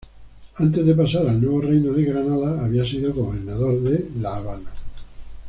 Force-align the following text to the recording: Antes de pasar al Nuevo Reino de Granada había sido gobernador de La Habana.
Antes 0.55 0.83
de 0.83 0.95
pasar 0.95 1.27
al 1.27 1.39
Nuevo 1.39 1.61
Reino 1.61 1.93
de 1.93 2.03
Granada 2.03 2.65
había 2.65 2.83
sido 2.83 3.13
gobernador 3.13 3.79
de 3.83 4.09
La 4.19 4.37
Habana. 4.37 4.71